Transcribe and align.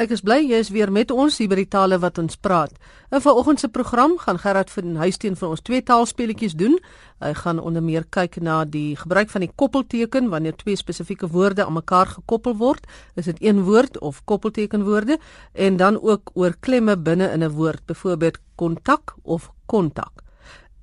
Ek 0.00 0.14
is 0.14 0.22
bly 0.24 0.38
jy 0.48 0.56
is 0.62 0.70
weer 0.72 0.88
met 0.88 1.10
ons 1.12 1.34
hier 1.36 1.48
by 1.50 1.58
die 1.58 1.68
tale 1.68 1.98
wat 2.00 2.16
ons 2.22 2.38
praat. 2.40 2.72
In 3.12 3.20
vanoggend 3.20 3.60
se 3.60 3.68
program 3.68 4.14
gaan 4.22 4.38
Gerard 4.40 4.70
van 4.72 4.94
Huisteen 4.96 5.34
vir 5.36 5.50
ons 5.50 5.60
twee 5.60 5.82
taalspeletjies 5.84 6.54
doen. 6.56 6.78
Hy 7.20 7.34
gaan 7.42 7.60
onder 7.60 7.84
meer 7.84 8.06
kyk 8.08 8.38
na 8.40 8.62
die 8.64 8.94
gebruik 8.96 9.28
van 9.28 9.44
die 9.44 9.50
koppelteken 9.52 10.30
wanneer 10.32 10.56
twee 10.56 10.80
spesifieke 10.80 11.28
woorde 11.28 11.66
aan 11.66 11.76
mekaar 11.76 12.14
gekoppel 12.14 12.56
word. 12.56 12.88
Is 13.20 13.28
dit 13.28 13.44
een 13.44 13.60
woord 13.68 14.00
of 14.00 14.24
koppeltekenwoorde? 14.24 15.18
En 15.52 15.76
dan 15.76 16.00
ook 16.00 16.32
oor 16.32 16.56
klemme 16.60 16.96
binne 16.96 17.28
in 17.34 17.44
'n 17.44 17.52
woord, 17.52 17.84
byvoorbeeld 17.84 18.40
kontak 18.56 19.14
of 19.22 19.52
kontak. 19.66 20.29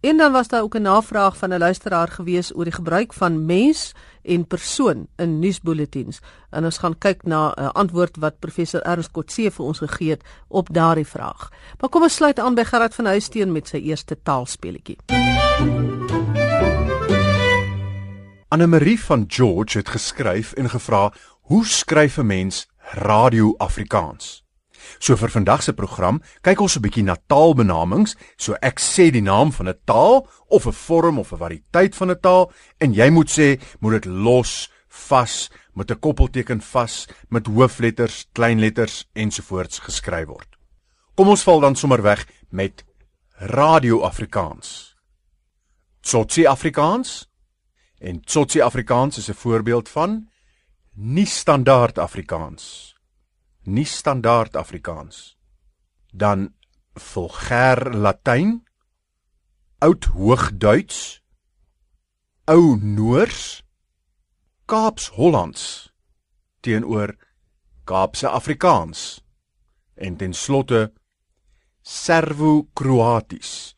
En 0.08 0.18
dan 0.18 0.32
was 0.32 0.48
daar 0.48 0.62
ook 0.62 0.76
'n 0.78 0.82
navraag 0.82 1.38
van 1.38 1.50
'n 1.54 1.58
luisteraar 1.58 2.08
gewees 2.08 2.56
oor 2.56 2.64
die 2.64 2.74
gebruik 2.74 3.14
van 3.14 3.46
mens 3.46 3.92
en 4.24 4.48
persoon 4.48 5.08
in 5.16 5.40
nuusbulletins. 5.40 6.20
En 6.50 6.64
ons 6.64 6.78
gaan 6.78 6.98
kyk 6.98 7.24
na 7.24 7.54
'n 7.56 7.72
antwoord 7.72 8.18
wat 8.18 8.40
professor 8.40 8.82
Ernst 8.82 9.12
Kotse 9.12 9.52
vir 9.52 9.66
ons 9.66 9.78
gegee 9.78 10.10
het 10.10 10.24
op 10.48 10.74
daardie 10.74 11.08
vraag. 11.08 11.50
Maar 11.80 11.90
kom 11.90 12.02
ons 12.02 12.16
sluit 12.16 12.40
aan 12.40 12.56
by 12.56 12.64
Gerard 12.64 12.96
van 12.96 13.06
Huisteen 13.06 13.52
met 13.52 13.68
sy 13.68 13.78
eerste 13.78 14.18
taalspeletjie. 14.24 14.98
Anne-Marie 18.48 19.00
van 19.00 19.24
George 19.28 19.78
het 19.78 19.90
geskryf 19.90 20.54
en 20.54 20.70
gevra: 20.70 21.14
"Hoe 21.42 21.66
skryf 21.66 22.18
'n 22.18 22.26
mens 22.26 22.68
Radio 22.78 23.54
Afrikaans?" 23.58 24.47
So 25.00 25.16
vir 25.16 25.30
vandag 25.30 25.64
se 25.64 25.74
program 25.74 26.22
kyk 26.42 26.62
ons 26.62 26.78
'n 26.78 26.82
bietjie 26.82 27.04
na 27.04 27.16
taalbenamings. 27.28 28.16
So 28.38 28.56
ek 28.62 28.80
sê 28.80 29.12
die 29.12 29.22
naam 29.22 29.52
van 29.52 29.70
'n 29.70 29.80
taal 29.86 30.28
of 30.50 30.66
'n 30.66 30.72
vorm 30.72 31.20
of 31.20 31.32
'n 31.32 31.38
variëteit 31.38 31.96
van 31.96 32.12
'n 32.12 32.20
taal 32.22 32.52
en 32.80 32.94
jy 32.94 33.10
moet 33.10 33.30
sê 33.30 33.60
moet 33.80 34.02
dit 34.02 34.06
los, 34.06 34.70
vas, 34.88 35.50
met 35.74 35.92
'n 35.92 36.00
koppelteken 36.00 36.62
vas, 36.62 37.08
met 37.30 37.48
hoofletters, 37.48 38.28
kleinletters 38.34 39.06
ensovoorts 39.14 39.80
geskryf 39.80 40.28
word. 40.28 40.58
Kom 41.16 41.28
ons 41.28 41.44
val 41.44 41.60
dan 41.60 41.76
sommer 41.76 42.02
weg 42.02 42.28
met 42.50 42.84
Radio 43.40 44.02
Afrikaans. 44.02 44.96
Tsotsi 46.02 46.46
Afrikaans 46.46 47.30
en 48.00 48.22
Tsotsi 48.22 48.62
Afrikaans 48.62 49.18
is 49.18 49.30
'n 49.30 49.34
voorbeeld 49.34 49.90
van 49.90 50.30
nie 50.94 51.26
standaard 51.26 51.98
Afrikaans 51.98 52.97
nie 53.68 53.86
standaard 53.86 54.56
Afrikaans. 54.56 55.36
Dan 56.12 56.54
vulgêr 56.96 57.94
Latyn, 57.94 58.64
oud 59.84 60.10
Hoogduits, 60.16 61.22
ou 62.48 62.78
Noors, 62.80 63.62
Kaaps 64.68 65.12
Hollands 65.16 65.88
teenoor 66.68 67.16
Kaapse 67.88 68.28
Afrikaans 68.28 69.22
en 69.96 70.18
ten 70.20 70.34
slotte 70.34 70.92
Servo-Kroaties 71.88 73.77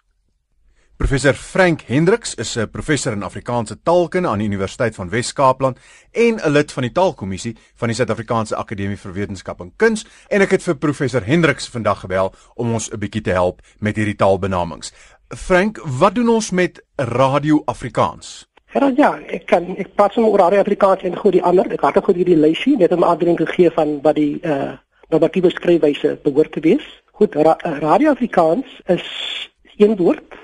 Professor 1.00 1.33
Frank 1.33 1.81
Hendriks 1.88 2.36
is 2.36 2.58
'n 2.58 2.69
professor 2.69 3.14
in 3.14 3.23
Afrikaanse 3.23 3.81
taalkunde 3.83 4.28
aan 4.28 4.38
die 4.38 4.47
Universiteit 4.47 4.95
van 4.95 5.09
Wes-Kaapland 5.09 5.78
en 6.11 6.36
'n 6.36 6.52
lid 6.52 6.72
van 6.72 6.83
die 6.83 6.91
Taalkommissie 6.91 7.56
van 7.75 7.88
die 7.88 7.95
Suid-Afrikaanse 7.95 8.56
Akademie 8.56 8.97
vir 8.97 9.14
Wetenskap 9.14 9.61
en 9.61 9.72
Kuns 9.75 10.06
en 10.28 10.41
ek 10.41 10.52
het 10.52 10.64
vir 10.64 10.75
professor 10.75 11.25
Hendriks 11.25 11.69
vandag 11.69 12.00
gebel 12.00 12.33
om 12.56 12.73
ons 12.73 12.91
'n 12.91 13.00
bietjie 13.00 13.22
te 13.22 13.31
help 13.31 13.61
met 13.80 13.95
hierdie 13.95 14.16
taalbenamings. 14.16 14.91
Frank, 15.28 15.80
wat 15.83 16.16
doen 16.16 16.30
ons 16.30 16.52
met 16.52 16.83
Radio 16.95 17.61
Afrikaans? 17.66 18.47
Ja, 18.73 18.91
ja, 18.95 19.19
ek 19.28 19.45
kan 19.45 19.78
ek 19.78 19.95
praat 19.95 20.13
sommer 20.13 20.31
oor 20.31 20.39
Radio 20.39 20.59
Afrikaans 20.59 21.03
en 21.03 21.16
goed 21.16 21.31
die 21.31 21.44
ander. 21.44 21.72
Ek 21.72 21.81
het 21.81 21.97
ook 21.97 22.16
hierdie 22.16 22.38
lysie 22.38 22.78
net 22.78 22.91
om 22.91 23.03
aandring 23.03 23.38
gegee 23.38 23.72
van 23.72 24.02
wat 24.02 24.16
die 24.16 24.39
uh 24.44 24.72
normatiewe 25.09 25.50
skryfwyse 25.50 26.19
behoort 26.23 26.52
te 26.52 26.59
wees. 26.59 27.03
Goed, 27.11 27.36
ra 27.36 27.56
Radio 27.63 28.09
Afrikaans 28.09 28.81
is 28.86 29.50
een 29.78 29.95
woord 29.95 30.39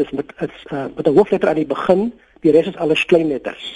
dis 0.00 0.10
met 0.16 0.32
is 0.46 0.64
uh, 0.72 0.86
met 0.96 1.06
'n 1.06 1.16
hoofletter 1.16 1.48
aan 1.48 1.60
die 1.62 1.72
begin, 1.76 2.12
die 2.40 2.52
res 2.52 2.66
is 2.66 2.76
alles 2.76 3.04
kleinletters. 3.04 3.66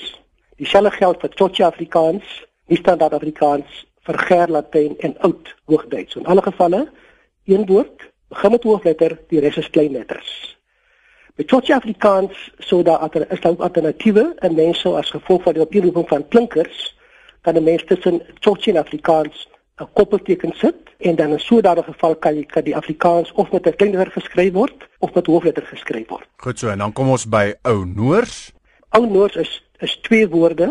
Dieselfde 0.56 0.91
geld 0.91 1.21
vir 1.21 1.31
Tsotsi 1.31 1.62
Afrikaans, 1.62 2.25
nie 2.66 2.78
standaard 2.78 3.12
Afrikaans, 3.12 3.84
vir 4.06 4.19
Ger 4.19 4.50
Latyn 4.50 4.97
en 4.98 5.16
Oud 5.19 5.54
Hoogduits. 5.65 6.12
So 6.12 6.21
in 6.21 6.26
alle 6.26 6.43
gevalle 6.43 6.88
een 7.44 7.66
woord 7.66 8.10
begin 8.28 8.50
met 8.50 8.62
hoofletter, 8.62 9.19
die 9.28 9.41
res 9.41 9.56
is 9.56 9.71
kleinletters. 9.71 10.32
Met 11.37 11.48
Tsotsi 11.48 11.72
Afrikaans 11.72 12.50
sou 12.59 12.82
daar 12.82 13.09
is 13.28 13.41
daar 13.41 13.56
alternatiewe 13.56 14.32
en 14.38 14.54
mense 14.54 14.88
as 14.88 15.10
gevolg 15.10 15.43
van 15.43 15.53
die 15.53 15.62
oproeping 15.62 16.09
van 16.09 16.28
klinkers 16.28 16.94
kan 17.43 17.56
'n 17.56 17.65
mens 17.65 17.84
tussen 17.84 18.22
Tsotsi 18.41 18.71
en 18.71 18.77
Afrikaans 18.77 19.48
'n 19.81 19.88
koppelteken 19.93 20.53
sit 20.56 20.77
en 20.98 21.16
dan 21.16 21.32
in 21.32 21.41
so 21.41 21.59
'n 21.59 21.82
geval 21.82 22.16
kan 22.16 22.34
jy 22.34 22.44
kan 22.44 22.65
die 22.65 22.77
Afrikaans 22.77 23.32
of 23.32 23.50
met 23.53 23.66
'n 23.66 23.77
kleiner 23.77 24.10
geskryf 24.10 24.53
word 24.53 24.88
of 25.04 25.15
met 25.15 25.28
hoofletter 25.28 25.66
geskryf 25.69 26.09
word. 26.09 26.28
Goed 26.44 26.59
so 26.59 26.72
en 26.72 26.81
dan 26.82 26.92
kom 26.97 27.12
ons 27.12 27.26
by 27.28 27.53
ou 27.69 27.84
Noors. 27.84 28.53
Ou 28.97 29.04
Noors 29.06 29.37
is 29.41 29.60
is 29.84 29.97
twee 30.06 30.28
woorde, 30.32 30.70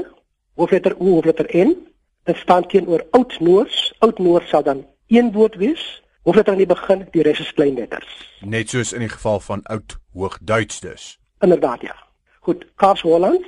hoofletter 0.58 0.96
O 0.98 1.18
hoofletter 1.18 1.50
N. 1.54 1.76
Dit 2.24 2.40
staan 2.40 2.68
teenoor 2.68 3.04
oud 3.12 3.36
Noors. 3.40 3.92
Oud 4.00 4.20
Noors 4.20 4.50
sal 4.50 4.64
dan 4.64 4.86
een 5.08 5.32
woord 5.36 5.56
wees. 5.62 5.84
Hoofletter 6.24 6.54
aan 6.54 6.64
die 6.64 6.70
begin, 6.70 7.04
die 7.12 7.26
res 7.28 7.42
is 7.44 7.52
klein 7.54 7.76
letters. 7.76 8.14
Net 8.42 8.72
soos 8.72 8.94
in 8.96 9.04
die 9.04 9.12
geval 9.12 9.42
van 9.44 9.64
oud 9.76 9.98
Hoogduits 10.16 10.80
dus. 10.80 11.18
Inderdaad 11.44 11.82
ja. 11.82 11.96
Goed, 12.40 12.66
Kaaps 12.76 13.02
Hollands, 13.02 13.48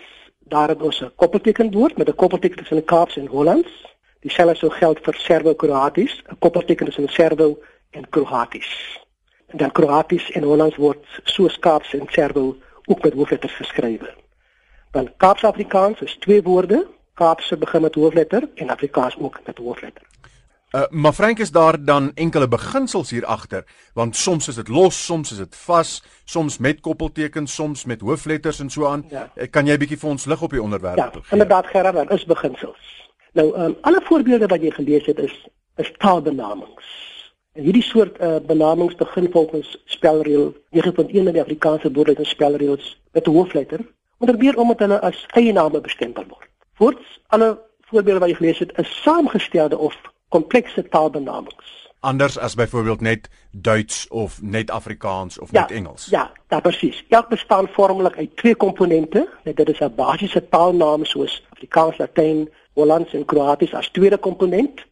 daar 0.51 0.69
het 0.69 0.81
ons 0.81 1.01
'n 1.01 1.11
koppelteken 1.15 1.71
woord 1.71 1.97
met 1.97 2.09
'n 2.09 2.15
koppelteken 2.15 2.57
tussen 2.57 2.83
Kaaps 2.85 3.17
en 3.17 3.27
Hollands. 3.27 3.71
Dieselfde 4.19 4.55
sou 4.55 4.71
geld 4.71 4.99
vir 5.01 5.15
Servo-Kroaties, 5.17 6.23
'n 6.31 6.37
koppelteken 6.39 6.87
is 6.87 6.97
in 6.97 7.07
Servo 7.07 7.57
en 7.91 8.09
Kroaties. 8.09 8.99
En 9.47 9.57
dan 9.57 9.71
Kroaties 9.71 10.31
en 10.31 10.43
Hollands 10.43 10.75
word 10.75 11.05
soos 11.23 11.59
Kaaps 11.59 11.93
en 11.93 12.05
Servo 12.07 12.55
ook 12.85 13.03
met 13.03 13.13
hoofletters 13.13 13.55
geskryf. 13.55 14.01
Dan 14.91 15.11
Kaaps-Afrikaans 15.17 16.01
is 16.01 16.17
twee 16.19 16.43
woorde, 16.43 16.87
Kaaps 17.13 17.47
se 17.47 17.57
begin 17.57 17.81
met 17.81 17.95
hoofletter 17.95 18.49
en 18.55 18.69
Afrikaans 18.69 19.17
ook 19.19 19.39
met 19.45 19.57
hoofletter. 19.57 20.03
Uh, 20.71 20.81
maar 20.89 21.13
Frank 21.13 21.39
is 21.39 21.51
daar 21.51 21.83
dan 21.83 22.11
enkele 22.13 22.47
beginsels 22.47 23.09
hier 23.09 23.25
agter, 23.25 23.63
want 23.93 24.15
soms 24.15 24.47
is 24.47 24.55
dit 24.55 24.67
los, 24.67 25.05
soms 25.05 25.31
is 25.31 25.37
dit 25.37 25.55
vas, 25.55 26.03
soms 26.25 26.57
met 26.57 26.79
koppeltekens, 26.79 27.53
soms 27.53 27.85
met 27.85 28.01
hoofletters 28.01 28.59
en 28.59 28.69
so 28.69 28.85
aan. 28.85 29.05
Ja. 29.09 29.31
Eh, 29.35 29.49
kan 29.49 29.65
jy 29.65 29.77
bietjie 29.77 29.97
vir 29.97 30.09
ons 30.09 30.25
lig 30.25 30.41
op 30.41 30.51
die 30.51 30.61
onderwerp 30.61 30.97
ja, 30.97 31.09
gee? 31.13 31.21
Inderdaad 31.29 31.67
Gerard, 31.67 31.95
daar 31.95 32.11
is 32.11 32.25
beginsels. 32.25 33.11
Nou, 33.33 33.59
um, 33.59 33.77
alle 33.81 34.01
voorbeelde 34.03 34.47
wat 34.47 34.61
jy 34.61 34.71
gelees 34.71 35.05
het 35.05 35.19
is 35.19 35.47
is 35.75 35.91
taalbenamings. 35.97 37.14
En 37.55 37.63
hierdie 37.63 37.83
soort 37.83 38.17
uh, 38.19 38.35
benamings 38.47 38.95
begin 38.95 39.29
volgens 39.31 39.77
spelreël 39.85 40.49
9.1 40.75 41.05
in 41.07 41.31
die 41.31 41.41
Afrikaanse 41.41 41.91
woordelike 41.91 42.25
spelreëls 42.27 43.01
met 43.11 43.27
'n 43.27 43.31
hoofletter, 43.31 43.79
onder 44.17 44.37
meer 44.37 44.57
omdat 44.57 44.79
hulle 44.79 45.01
as 45.01 45.25
eie 45.27 45.53
name 45.53 45.81
bestempel 45.81 46.23
word. 46.27 46.49
Voorts 46.73 47.21
alle 47.27 47.61
voorbeelde 47.81 48.19
wat 48.19 48.29
jy 48.29 48.35
gelees 48.35 48.59
het 48.59 48.77
is 48.77 49.01
saamgestelde 49.01 49.77
of 49.77 49.95
komplekse 50.29 50.83
taalbenamings. 50.89 51.89
Anders 51.99 52.37
as 52.37 52.55
byvoorbeeld 52.55 53.01
net 53.01 53.29
Duits 53.51 54.07
of 54.07 54.41
net 54.41 54.69
Afrikaans 54.71 55.39
of 55.39 55.51
ja, 55.51 55.61
net 55.61 55.71
Engels. 55.71 56.05
Ja, 56.05 56.31
ja, 56.49 56.59
presies. 56.59 57.05
Elk 57.09 57.29
bestaan 57.29 57.67
vormelik 57.67 58.17
uit 58.17 58.35
twee 58.35 58.55
komponente. 58.55 59.29
Dit 59.43 59.69
is 59.69 59.79
'n 59.79 59.95
basiese 59.95 60.49
taalnaam 60.49 61.05
soos 61.05 61.43
Afrikaans, 61.49 61.97
Latyn, 61.97 62.49
Hollands 62.73 63.13
en 63.13 63.25
Kroaties 63.25 63.73
as 63.73 63.89
tweede 63.89 64.17
komponent 64.17 64.85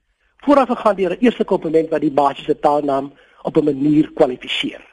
vooraf 0.43 0.67
gegaan 0.67 0.95
deur 0.95 1.11
'n 1.11 1.23
eerste 1.25 1.43
komponent 1.43 1.89
wat 1.89 2.01
die 2.01 2.11
basiese 2.11 2.59
taalnaam 2.59 3.13
op 3.41 3.57
'n 3.57 3.63
manier 3.63 4.11
kwalifiseer. 4.13 4.83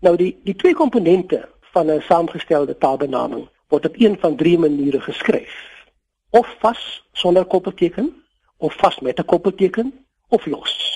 Nou 0.00 0.16
die 0.16 0.40
die 0.44 0.56
twee 0.56 0.74
komponente 0.74 1.48
van 1.60 1.90
'n 1.90 2.00
saamgestelde 2.00 2.78
taalbenaming 2.78 3.48
word 3.68 3.86
op 3.86 3.94
een 3.98 4.16
van 4.20 4.36
drie 4.36 4.58
maniere 4.58 5.00
geskryf. 5.00 5.54
Of 6.30 6.56
vas 6.58 7.08
sonder 7.12 7.44
koppelteken, 7.44 8.24
of 8.56 8.74
vas 8.74 9.00
met 9.00 9.18
'n 9.18 9.24
koppelteken, 9.24 10.06
of 10.28 10.46
los. 10.46 10.90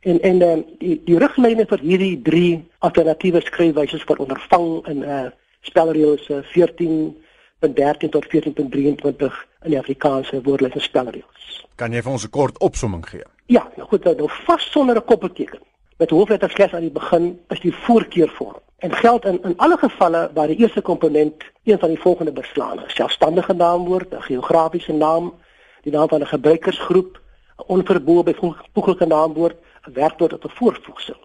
En 0.00 0.20
en 0.20 0.38
dan 0.38 0.64
die 0.78 1.00
die 1.04 1.18
riglyne 1.18 1.66
vir 1.66 1.78
hierdie 1.78 2.22
drie 2.22 2.68
alternatiewe 2.78 3.40
skryfwyse 3.40 4.04
word 4.06 4.20
ondervang 4.20 4.86
in 4.86 4.98
'n 4.98 5.02
uh, 5.02 5.30
spelreëls 5.60 6.30
14 6.42 7.16
van 7.60 7.72
13 7.74 8.10
tot 8.10 8.24
14.23 8.24 9.46
in 9.62 9.70
die 9.70 9.78
Afrikaanse 9.78 10.42
woordelike 10.42 10.80
spelreëls. 10.80 11.66
Kan 11.74 11.92
jy 11.92 12.02
vir 12.02 12.12
ons 12.12 12.24
'n 12.24 12.30
kort 12.30 12.58
opsomming 12.58 13.08
gee? 13.08 13.24
Ja, 13.50 13.64
nou 13.76 13.88
goed, 13.88 14.04
nou 14.04 14.28
vas 14.46 14.70
sonder 14.70 14.96
'n 14.96 15.04
koppelteken. 15.04 15.60
Met 15.96 16.10
hoofletter 16.10 16.50
slegs 16.50 16.72
aan 16.72 16.80
die 16.80 16.90
begin 16.90 17.40
is 17.48 17.60
die 17.60 17.74
voorkeurvorm 17.74 18.58
en 18.78 18.92
geld 18.94 19.24
in 19.24 19.42
in 19.42 19.54
alle 19.56 19.76
gevalle 19.76 20.30
waar 20.34 20.46
die 20.46 20.56
eerste 20.56 20.80
komponent 20.80 21.44
een 21.64 21.78
van 21.78 21.88
die 21.88 22.00
volgende 22.00 22.32
beslaan 22.32 22.84
is: 22.84 22.94
selfstandige 22.94 23.52
naamwoord, 23.52 24.14
'n 24.14 24.22
geografiese 24.22 24.92
naam, 24.92 25.34
die 25.82 25.92
naam 25.92 26.08
van 26.08 26.20
'n 26.20 26.26
gebruikersgroep, 26.26 27.20
'n 27.56 27.64
onverboë 27.66 28.22
byvoeglike 28.22 29.06
naamwoord, 29.06 29.56
'n 29.88 29.92
werkwoord 29.92 30.32
of 30.32 30.44
'n 30.44 30.56
voorvoegsel. 30.56 31.20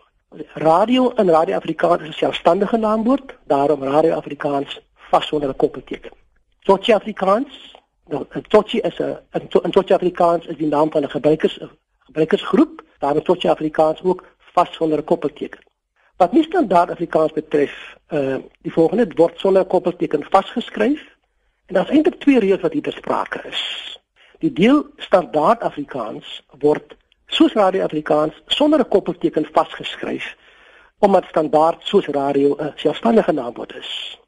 Radio 0.53 1.09
in 1.09 1.29
Radio 1.29 1.55
Afrikaans 1.55 2.01
is 2.01 2.07
'n 2.07 2.13
selfstandige 2.13 2.77
naamwoord, 2.77 3.37
daarom 3.43 3.83
Radio 3.83 4.13
Afrikaans 4.13 4.81
vas 4.95 5.27
sonder 5.27 5.49
'n 5.49 5.55
koppelteken. 5.55 6.11
Tsotsi 6.59 6.93
Afrikaans 6.93 7.73
Nou, 8.07 8.25
'n 8.29 8.41
Tsotsi 8.41 8.79
is 8.79 8.99
'n 8.99 9.17
'n 9.33 9.71
Tsotsi 9.71 9.93
Afrikaans 9.93 10.45
is 10.45 10.57
die 10.57 10.67
naam 10.67 10.91
van 10.91 11.03
'n 11.03 11.09
gebruikers 11.09 11.59
gebruikersgroep 12.05 12.85
Daar 13.05 13.15
is 13.15 13.23
tot 13.23 13.41
jy 13.41 13.49
Afrikaans 13.49 14.01
ook 14.03 14.23
vas 14.55 14.73
sonder 14.73 14.99
'n 14.99 15.03
koppelteken. 15.03 15.63
Wat 16.17 16.31
nie 16.31 16.43
standaard 16.43 16.89
Afrikaans 16.89 17.31
betref, 17.31 17.95
uh 18.09 18.37
die 18.61 18.71
volgende 18.71 19.07
word 19.15 19.39
sonder 19.39 19.61
'n 19.61 19.67
koppelteken 19.67 20.23
vasgeskryf 20.29 21.01
en 21.65 21.73
daar's 21.73 21.89
eintlik 21.89 22.19
twee 22.19 22.39
reëls 22.39 22.61
wat 22.61 22.73
hier 22.73 22.81
besprake 22.81 23.41
is. 23.47 23.61
Die 24.39 24.53
deel 24.53 24.85
standaard 24.97 25.61
Afrikaans 25.61 26.43
word 26.59 26.95
soos 27.25 27.53
Radio 27.53 27.83
Afrikaans 27.83 28.41
sonder 28.45 28.79
'n 28.79 28.87
koppelteken 28.87 29.45
vasgeskryf 29.51 30.35
omdat 30.99 31.25
standaard 31.25 31.83
soos 31.83 32.05
radio 32.05 32.55
'n 32.59 32.71
selfstandige 32.75 33.31
naamwoord 33.31 33.75
is. 33.75 34.19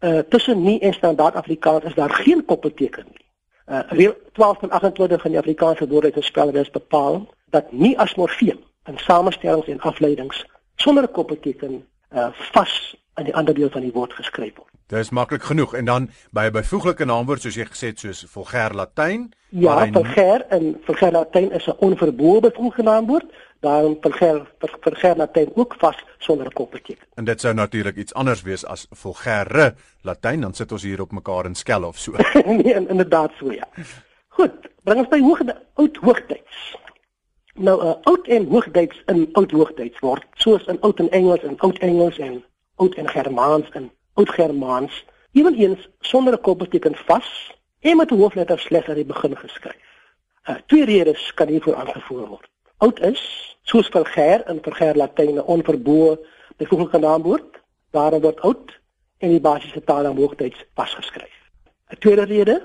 Uh 0.00 0.18
tussen 0.18 0.62
nie 0.62 0.80
en 0.80 0.92
standaard 0.92 1.34
Afrikaans 1.34 1.84
is 1.84 1.94
daar 1.94 2.10
geen 2.10 2.44
koppelteken 2.44 3.06
nie. 3.08 3.26
Uh 3.66 3.80
reël 3.88 4.16
12 4.32 4.58
van 4.58 4.70
28 4.70 5.22
van 5.22 5.30
die 5.30 5.40
Afrikaanse 5.40 5.88
woordheidsspelreëls 5.88 6.70
bepaal 6.70 7.34
dat 7.50 7.72
nie 7.72 7.98
as 7.98 8.14
morfeem 8.14 8.58
in 8.84 8.98
samestellings 8.98 9.68
en 9.68 9.80
afleidings 9.80 10.44
sonder 10.76 11.04
'n 11.04 11.12
koppelteken 11.12 11.86
uh 12.14 12.28
vas 12.52 12.96
in 13.16 13.24
die 13.24 13.34
ander 13.34 13.54
deel 13.54 13.70
van 13.70 13.80
die 13.80 13.92
woord 13.92 14.12
geskryf 14.12 14.56
word. 14.56 14.70
Dis 14.86 15.10
maklik 15.10 15.42
genoeg 15.42 15.74
en 15.74 15.84
dan 15.84 16.10
by 16.30 16.46
'n 16.46 16.52
byvoeglike 16.52 17.04
naamwoord 17.04 17.40
soos 17.40 17.54
jy 17.54 17.64
gesê 17.64 17.86
het 17.92 17.98
soos 17.98 18.26
vulgêr 18.34 18.74
Latyn. 18.74 19.32
Ja, 19.48 19.86
vulgêr 19.86 20.46
en 20.48 20.80
vulgêr 20.84 21.12
Latyn 21.12 21.52
is 21.52 21.66
'n 21.66 21.76
onverboorde 21.78 22.50
byvoeglike 22.50 22.82
naamwoord, 22.82 23.24
daarom 23.62 23.96
vulgêr 24.04 24.42
vulgêr 24.84 25.16
Latyn 25.16 25.52
ook 25.54 25.74
vas 25.78 25.98
sonder 26.18 26.46
'n 26.46 26.52
koppelteken. 26.52 27.06
En 27.14 27.24
dit 27.24 27.40
sou 27.40 27.54
natuurlik 27.54 27.96
iets 27.96 28.14
anders 28.14 28.42
wees 28.42 28.64
as 28.64 28.86
vulgêre 28.90 29.74
Latyn, 30.02 30.40
dan 30.40 30.54
sit 30.54 30.72
ons 30.72 30.82
hier 30.82 31.00
op 31.00 31.12
mekaar 31.12 31.44
in 31.44 31.54
skel 31.54 31.84
of 31.84 31.98
so. 31.98 32.12
nee, 32.62 32.74
inderdaad 32.88 33.32
so 33.38 33.52
ja. 33.52 33.68
Goed, 34.28 34.54
bring 34.82 34.98
ons 34.98 35.08
by 35.08 35.20
hoogde 35.20 35.56
oud 35.74 35.96
hoogtyds. 35.96 36.76
Nou 37.54 37.82
uh, 37.84 37.94
oud 38.02 38.26
en 38.26 38.46
hoogtyds 38.48 39.02
in 39.06 39.28
oud 39.32 39.50
hoogtyds 39.50 39.98
word 39.98 40.24
soos 40.34 40.64
in 40.66 40.80
oud 40.80 40.98
en 40.98 41.10
Engels 41.10 41.42
en 41.42 41.58
oud 41.58 41.78
Engels 41.78 42.18
en 42.18 42.44
oud 42.76 42.94
en 42.94 43.08
Germaans 43.08 43.70
en 43.70 43.92
Oud-Germaans, 44.14 45.04
ewenigs 45.32 45.88
sonder 46.00 46.34
'n 46.34 46.40
koppelteken 46.40 46.96
vas 46.96 47.28
en 47.80 47.96
met 47.96 48.10
'n 48.10 48.20
hoofletter 48.20 48.58
slegs 48.58 48.88
aan 48.88 48.94
die 48.94 49.04
begin 49.04 49.36
geskryf. 49.36 49.82
Uh, 50.48 50.56
twee 50.66 50.84
redes 50.84 51.34
kan 51.34 51.48
hiervoor 51.48 51.74
aangevoer 51.74 52.26
word. 52.26 52.48
Oud 52.82 53.00
is, 53.06 53.22
soos 53.62 53.86
vulgêr 53.94 54.42
in 54.50 54.58
vulgêr 54.64 54.96
Latyn 54.98 55.36
'n 55.38 55.46
onverbode 55.54 56.18
byvoeglike 56.58 56.98
naamwoord, 56.98 57.60
daar 57.90 58.20
word 58.20 58.40
oud 58.40 58.80
en 59.18 59.28
die 59.30 59.40
basiese 59.40 59.82
taal 59.84 60.06
aan 60.06 60.16
hoogtyds 60.16 60.64
vasgeskryf. 60.74 61.36
'n 61.90 61.98
Tweede 61.98 62.24
rede, 62.24 62.56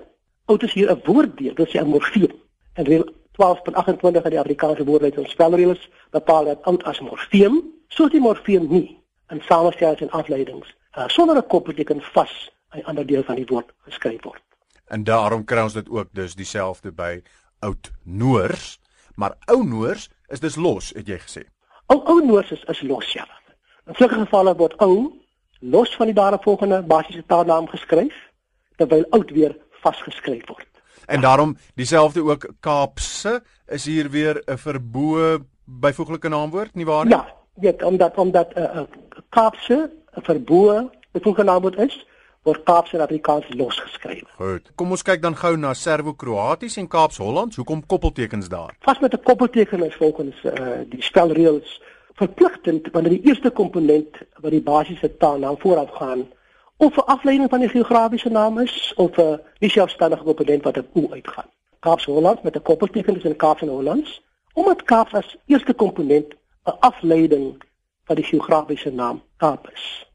oud 0.46 0.64
is 0.64 0.74
hier 0.74 0.90
'n 0.92 1.02
woorddeel, 1.06 1.54
dit 1.54 1.68
is 1.68 1.74
'n 1.74 1.86
morfeem. 1.86 2.34
En 2.74 2.86
reël 2.86 3.06
12.28 3.32 4.22
van 4.22 4.32
die 4.32 4.40
Afrikaanse 4.40 4.86
woordelys 4.86 5.16
en 5.16 5.30
spelreëls 5.30 5.90
bepaal 6.10 6.46
dat 6.46 6.64
oud 6.64 6.84
as 6.84 7.00
morfeem, 7.00 7.62
soos 7.88 8.12
die 8.12 8.22
morfeem 8.22 8.68
nie 8.70 9.04
in 9.30 9.42
samestellings 9.42 10.02
en 10.02 10.10
afleidings 10.10 10.76
uh, 10.98 11.08
sonder 11.08 11.36
'n 11.38 11.48
koppelteken 11.48 12.02
vas 12.02 12.52
aan 12.70 12.80
'n 12.80 12.86
ander 12.86 13.06
deel 13.06 13.24
van 13.24 13.36
die 13.36 13.46
woord 13.46 13.70
geskryf 13.78 14.24
word. 14.24 14.42
En 14.88 15.04
daarom 15.04 15.44
kry 15.44 15.62
ons 15.62 15.74
dit 15.74 15.90
ook 15.90 16.08
dus 16.12 16.36
dieselfde 16.36 16.92
by 16.92 17.22
oud 17.60 17.92
Noors, 18.04 18.80
maar 19.18 19.36
ou 19.52 19.64
Noors 19.66 20.10
is 20.30 20.40
dis 20.44 20.56
los, 20.56 20.92
het 20.96 21.08
jy 21.10 21.18
gesê. 21.22 21.44
Ou 21.92 22.02
ou 22.06 22.22
Noors 22.26 22.52
is 22.54 22.64
is 22.72 22.82
los 22.86 23.12
ja. 23.14 23.26
In 23.88 23.96
sulke 23.98 24.20
gevalle 24.20 24.54
word 24.60 24.76
ou 24.84 25.12
los 25.60 25.96
van 25.98 26.12
die 26.12 26.16
daaropvolgende 26.16 26.82
basiese 26.86 27.24
taalnaam 27.26 27.68
geskryf 27.72 28.16
terwyl 28.78 29.06
oud 29.18 29.32
weer 29.34 29.56
vasgeskryf 29.82 30.46
word. 30.48 30.68
En 31.08 31.22
daarom 31.22 31.56
dieselfde 31.80 32.24
ook 32.24 32.50
Kaapse 32.60 33.42
is 33.66 33.86
hier 33.86 34.10
weer 34.10 34.42
'n 34.46 34.58
verbo 34.58 35.40
byvoeglike 35.66 36.30
naamwoord, 36.30 36.76
nie 36.76 36.86
waar 36.86 37.06
nie? 37.06 37.14
Ja, 37.14 37.34
weet 37.54 37.84
omdat 37.84 38.18
omdat 38.18 38.54
'n 38.54 38.60
uh, 38.60 38.76
uh, 38.76 38.82
Kaapse 39.30 39.92
'n 40.16 40.22
verbo 40.22 40.90
bevoegnaamwoord 41.12 41.78
is, 41.78 42.06
word 42.48 42.64
Kaapse 42.64 42.96
en 42.98 43.04
Afrikaans 43.04 43.50
losgeskryf. 43.60 44.24
Goed. 44.40 44.72
Kom 44.80 44.94
ons 44.96 45.04
kyk 45.04 45.22
dan 45.22 45.36
gou 45.36 45.54
na 45.60 45.74
Servo-Kroaties 45.76 46.78
en 46.82 46.88
Kaaps-Hollands. 46.88 47.60
Hoekom 47.60 47.84
koppeltekens 47.86 48.50
daar? 48.50 48.76
Vas 48.88 49.00
met 49.04 49.14
'n 49.14 49.24
koppelteken 49.24 49.84
is 49.84 49.96
volgens 49.96 50.44
uh, 50.44 50.82
die 50.90 51.02
spelreëls 51.02 51.82
verpligtend 52.16 52.90
wanneer 52.92 53.12
die 53.12 53.28
eerste 53.30 53.50
komponent 53.50 54.18
wat 54.42 54.52
die 54.52 54.62
basiese 54.62 55.18
taalnaam 55.18 55.60
vooraf 55.60 55.92
gaan 56.00 56.26
of 56.78 56.96
'n 56.96 57.10
afleiding 57.16 57.50
van 57.50 57.60
die 57.60 57.70
geografiese 57.70 58.30
naam 58.30 58.60
is 58.60 58.94
of 58.96 59.18
'n 59.18 59.40
nie 59.60 59.70
selfstandige 59.70 60.24
komponent 60.24 60.64
wat 60.64 60.78
op 60.78 60.88
o 60.94 61.08
uitgaan. 61.12 61.50
Kaaps-Hollands 61.80 62.42
met 62.42 62.56
'n 62.56 62.62
koppelteken 62.62 63.18
is 63.18 63.24
in 63.24 63.36
Kaaps 63.36 63.62
en 63.62 63.68
Hollands 63.68 64.22
omdat 64.54 64.84
Kaaps 64.84 65.14
as 65.14 65.38
eerste 65.46 65.74
komponent 65.74 66.34
'n 66.66 66.78
afleiding 66.80 67.64
van 68.04 68.16
die 68.16 68.26
geografiese 68.26 68.92
naam 68.92 69.22
Kaap 69.38 69.70
is. 69.74 70.07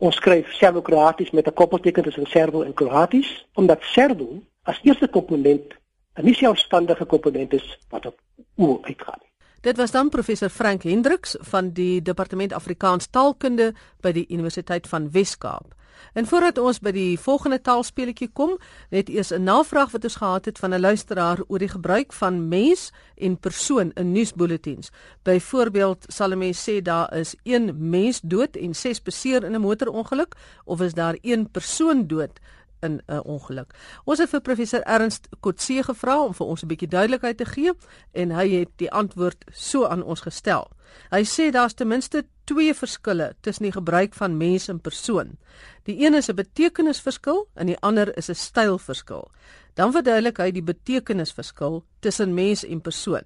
Ons 0.00 0.16
skryf 0.16 0.48
Servo-Kroaties 0.56 1.30
met 1.30 1.46
'n 1.46 1.52
koppelteken 1.52 2.02
tussen 2.02 2.26
Servo 2.26 2.62
en 2.62 2.74
Kroaties 2.74 3.46
omdat 3.54 3.82
Servo 3.82 4.42
as 4.62 4.80
eerste 4.82 5.08
komponent 5.08 5.74
'n 6.14 6.24
nie 6.24 6.34
selfstandige 6.34 7.04
komponent 7.04 7.52
is 7.52 7.78
wat 7.88 8.06
op 8.06 8.18
o 8.56 8.78
uitgaan. 8.82 9.20
Dit 9.60 9.76
was 9.76 9.90
dan 9.90 10.08
professor 10.08 10.48
Frank 10.48 10.82
Hendriks 10.82 11.36
van 11.40 11.70
die 11.70 12.02
Departement 12.02 12.52
Afrikaans 12.52 13.06
Taalkunde 13.06 13.74
by 14.00 14.12
die 14.12 14.26
Universiteit 14.28 14.88
van 14.88 15.10
Wes-Kaap. 15.10 15.74
En 16.12 16.26
voordat 16.26 16.58
ons 16.58 16.78
by 16.78 16.90
die 16.90 17.18
volgende 17.18 17.60
taalspeletjie 17.60 18.30
kom, 18.32 18.58
net 18.90 19.08
eers 19.08 19.32
'n 19.32 19.42
navraag 19.44 19.90
wat 19.90 20.04
ons 20.04 20.16
gehad 20.16 20.44
het 20.44 20.58
van 20.58 20.74
'n 20.74 20.80
luisteraar 20.80 21.38
oor 21.48 21.58
die 21.58 21.68
gebruik 21.68 22.12
van 22.12 22.48
mens 22.48 22.90
en 23.16 23.38
persoon 23.38 23.90
in 23.94 24.12
nuusbulletins. 24.12 24.90
Byvoorbeeld, 25.22 26.04
sal 26.08 26.32
'n 26.32 26.38
mens 26.38 26.68
sê 26.68 26.82
daar 26.82 27.14
is 27.14 27.34
1 27.42 27.90
mens 27.90 28.20
dood 28.22 28.56
en 28.56 28.74
6 28.74 29.02
beseer 29.02 29.44
in 29.44 29.54
'n 29.54 29.60
motorongeluk 29.60 30.34
of 30.64 30.80
is 30.80 30.94
daar 30.94 31.16
1 31.22 31.50
persoon 31.50 32.06
dood 32.06 32.40
in 32.80 33.00
'n 33.06 33.20
ongeluk. 33.24 33.74
Ons 34.04 34.18
het 34.18 34.28
vir 34.28 34.40
professor 34.40 34.80
Ernst 34.80 35.28
Kotse 35.40 35.82
gevra 35.82 36.24
om 36.24 36.34
vir 36.34 36.46
ons 36.46 36.62
'n 36.62 36.66
bietjie 36.66 36.88
duidelikheid 36.88 37.36
te 37.36 37.44
gee 37.44 37.72
en 38.12 38.30
hy 38.30 38.48
het 38.48 38.68
die 38.76 38.90
antwoord 38.90 39.44
so 39.52 39.86
aan 39.86 40.02
ons 40.02 40.20
gestel. 40.20 40.70
Hy 41.10 41.24
sê 41.24 41.50
daar's 41.50 41.74
ten 41.74 41.88
minste 41.88 42.24
twee 42.44 42.74
verskille 42.74 43.34
tussen 43.40 43.64
die 43.64 43.72
gebruik 43.72 44.14
van 44.14 44.36
mens 44.36 44.68
en 44.68 44.80
persoon. 44.80 45.38
Die 45.82 46.04
een 46.04 46.14
is 46.14 46.28
'n 46.28 46.34
betekenisverskil 46.34 47.48
en 47.54 47.66
die 47.66 47.80
ander 47.80 48.16
is 48.16 48.28
'n 48.28 48.34
stylverskil. 48.34 49.30
Dan 49.74 49.92
verduidelik 49.92 50.36
hy 50.36 50.50
die 50.50 50.62
betekenisverskil 50.62 51.84
tussen 52.00 52.34
mens 52.34 52.64
en 52.64 52.80
persoon. 52.80 53.24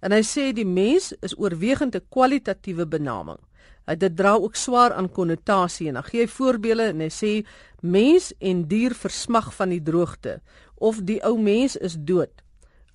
En 0.00 0.12
hy 0.12 0.22
sê 0.22 0.52
die 0.52 0.66
mens 0.66 1.12
is 1.20 1.38
oorwegend 1.38 1.94
'n 1.94 2.06
kwalitatiewe 2.08 2.86
benaming. 2.86 3.38
Hy 3.88 3.96
dit 3.96 4.16
dra 4.16 4.34
ook 4.36 4.56
swaar 4.56 4.92
aan 4.92 5.08
konnotasie 5.08 5.88
en 5.88 5.96
dan 5.96 6.04
gee 6.04 6.26
hy 6.26 6.28
voorbeelde 6.28 6.90
en 6.92 7.00
hy 7.00 7.08
sê 7.08 7.32
mens 7.80 8.34
en 8.38 8.66
dier 8.68 8.92
versmag 8.92 9.48
van 9.56 9.72
die 9.72 9.80
droogte 9.82 10.40
of 10.76 11.00
die 11.08 11.22
ou 11.24 11.38
mens 11.40 11.76
is 11.80 11.96
dood 11.96 12.44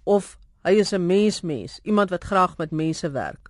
of 0.06 0.36
hy 0.64 0.78
is 0.80 0.94
'n 0.94 1.06
mensmens, 1.06 1.80
iemand 1.84 2.10
wat 2.10 2.24
graag 2.24 2.58
met 2.58 2.72
mense 2.72 3.10
werk. 3.12 3.50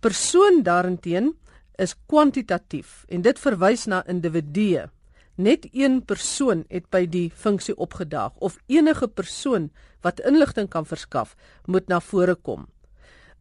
Persoon 0.00 0.62
daarenteen 0.62 1.36
is 1.76 1.94
kwantitatief 2.06 3.04
en 3.08 3.22
dit 3.22 3.38
verwys 3.38 3.86
na 3.86 4.06
individue. 4.06 4.88
Net 5.36 5.68
een 5.72 6.04
persoon 6.04 6.64
het 6.68 6.88
by 6.90 7.06
die 7.06 7.30
funksie 7.30 7.76
opgedaag 7.76 8.32
of 8.38 8.58
enige 8.66 9.08
persoon 9.08 9.70
wat 10.00 10.20
inligting 10.20 10.68
kan 10.68 10.86
verskaf, 10.86 11.36
moet 11.66 11.88
na 11.88 12.00
vore 12.00 12.34
kom. 12.34 12.66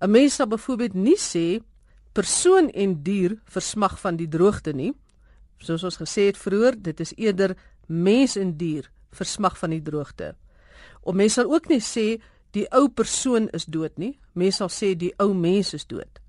'n 0.02 0.12
Mens 0.12 0.36
sal 0.36 0.48
byvoorbeeld 0.48 0.94
nie 0.94 1.18
sê 1.18 1.62
persoon 2.16 2.70
en 2.72 2.96
dier 3.04 3.36
versmag 3.52 3.98
van 4.00 4.18
die 4.20 4.30
droogte 4.32 4.74
nie. 4.74 4.94
Soos 5.60 5.84
ons 5.84 6.00
gesê 6.00 6.30
het 6.30 6.40
vroeër, 6.40 6.80
dit 6.80 7.00
is 7.04 7.14
eerder 7.20 7.56
mens 7.88 8.36
en 8.40 8.56
dier 8.58 8.88
versmag 9.16 9.58
van 9.60 9.76
die 9.76 9.84
droogte. 9.84 10.34
Of 11.04 11.16
mens 11.16 11.38
sal 11.38 11.52
ook 11.52 11.68
nie 11.70 11.82
sê 11.84 12.16
die 12.56 12.66
ou 12.76 12.88
persoon 12.88 13.50
is 13.56 13.68
dood 13.68 13.98
nie. 14.00 14.16
Mens 14.34 14.62
sal 14.62 14.72
sê 14.72 14.94
die 14.96 15.12
ou 15.20 15.34
mens 15.36 15.74
is 15.76 15.86
dood. 15.86 16.22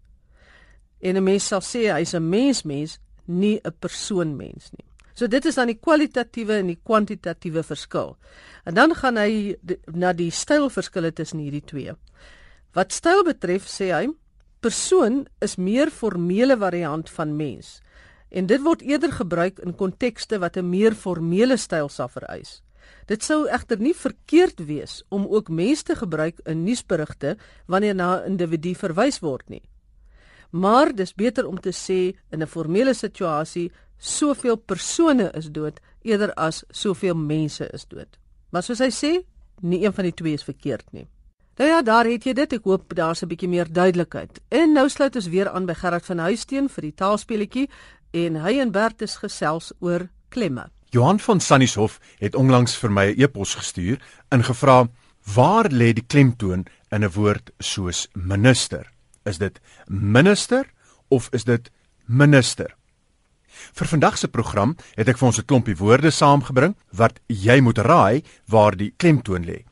En 1.00 1.16
'n 1.16 1.24
mens 1.24 1.46
sal 1.46 1.60
sê 1.60 1.92
hy's 1.92 2.14
'n 2.14 2.28
mensmens, 2.28 2.98
nie 3.26 3.60
'n 3.64 3.74
persoonmens 3.80 4.70
nie. 4.72 4.86
So 5.14 5.26
dit 5.26 5.44
is 5.44 5.54
dan 5.54 5.66
die 5.66 5.78
kwalitatiewe 5.80 6.58
en 6.60 6.66
die 6.66 6.80
kwantitatiewe 6.84 7.62
verskil. 7.62 8.16
En 8.64 8.74
dan 8.74 8.94
gaan 8.94 9.16
hy 9.16 9.56
na 9.86 10.12
die 10.12 10.30
stylverskille 10.30 11.12
tussen 11.12 11.38
hierdie 11.38 11.64
twee. 11.64 11.94
Wat 12.72 12.92
styl 12.92 13.24
betref, 13.24 13.64
sê 13.64 13.92
hy, 13.94 14.08
persoon 14.66 15.24
is 15.44 15.56
meer 15.56 15.90
formele 15.90 16.56
variant 16.58 17.10
van 17.10 17.36
mens. 17.36 17.80
En 18.28 18.46
dit 18.50 18.62
word 18.62 18.82
eerder 18.82 19.12
gebruik 19.12 19.62
in 19.64 19.76
kontekste 19.78 20.38
wat 20.42 20.56
'n 20.56 20.70
meer 20.70 20.94
formele 20.94 21.56
styl 21.56 21.88
sal 21.88 22.08
vereis. 22.08 22.62
Dit 23.06 23.22
sou 23.22 23.46
egter 23.46 23.78
nie 23.78 23.94
verkeerd 23.94 24.66
wees 24.66 25.02
om 25.08 25.26
ook 25.26 25.48
mens 25.48 25.82
te 25.82 25.94
gebruik 25.94 26.40
in 26.44 26.64
nuusberigte 26.64 27.36
wanneer 27.66 27.94
na 27.94 28.20
'n 28.20 28.26
individu 28.26 28.74
verwys 28.74 29.20
word 29.20 29.48
nie 29.48 29.62
maar 30.50 30.94
dis 30.94 31.14
beter 31.14 31.46
om 31.46 31.60
te 31.60 31.72
sê 31.72 32.16
in 32.30 32.42
'n 32.42 32.46
formele 32.46 32.94
situasie 32.94 33.72
soveel 33.98 34.56
persone 34.56 35.30
is 35.34 35.50
dood 35.50 35.80
eerder 36.02 36.34
as 36.34 36.64
soveel 36.70 37.14
mense 37.14 37.68
is 37.72 37.86
dood. 37.86 38.18
Maar 38.50 38.62
soos 38.62 38.78
hy 38.78 38.90
sê, 38.90 39.24
nie 39.60 39.84
een 39.84 39.92
van 39.92 40.04
die 40.04 40.14
twee 40.14 40.32
is 40.32 40.44
verkeerd 40.44 40.92
nie. 40.92 41.06
Nou 41.56 41.70
ja, 41.70 41.82
daar 41.82 42.04
het 42.04 42.24
jy 42.24 42.34
dit. 42.36 42.52
Ek 42.52 42.64
hoop 42.68 42.92
daar's 42.94 43.22
'n 43.22 43.28
bietjie 43.28 43.48
meer 43.48 43.72
duidelikheid. 43.72 44.40
En 44.48 44.72
nou 44.72 44.88
sluit 44.88 45.16
ons 45.16 45.28
weer 45.28 45.48
aan 45.48 45.66
by 45.66 45.74
Gerard 45.74 46.04
van 46.04 46.18
Huisteen 46.18 46.68
vir 46.68 46.82
die 46.82 46.94
taalspeletjie 46.94 47.70
en 48.10 48.36
hy 48.36 48.60
en 48.60 48.70
Bert 48.70 49.02
is 49.02 49.16
gesels 49.16 49.72
oor 49.78 50.08
klemme. 50.28 50.70
Johan 50.90 51.20
van 51.20 51.40
Sannieshof 51.40 51.98
het 52.18 52.34
onlangs 52.34 52.76
vir 52.76 52.90
my 52.90 53.06
'n 53.06 53.20
e 53.20 53.22
e-pos 53.22 53.54
gestuur 53.54 53.98
en 54.28 54.44
gevra 54.44 54.88
waar 55.34 55.68
lê 55.70 55.92
die 55.92 56.06
klemtoon 56.06 56.66
in 56.90 57.04
'n 57.04 57.10
woord 57.10 57.50
soos 57.58 58.08
minister? 58.12 58.92
Is 59.24 59.38
dit 59.38 59.60
minister 59.88 60.72
of 61.08 61.28
is 61.32 61.44
dit 61.44 61.70
minister? 62.04 62.76
Vir 63.72 63.86
vandag 63.86 64.18
se 64.18 64.28
program 64.28 64.76
het 64.94 65.08
ek 65.08 65.18
vir 65.18 65.26
ons 65.26 65.38
'n 65.38 65.44
klompie 65.44 65.76
woorde 65.76 66.10
saamgebring 66.10 66.76
wat 66.92 67.20
jy 67.26 67.60
moet 67.60 67.78
raai 67.78 68.22
waar 68.46 68.76
die 68.76 68.92
klemtoon 68.96 69.44
lê. 69.44 69.64